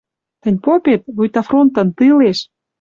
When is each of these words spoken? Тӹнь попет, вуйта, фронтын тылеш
Тӹнь 0.41 0.61
попет, 0.65 1.01
вуйта, 1.15 1.41
фронтын 1.47 1.87
тылеш 1.97 2.39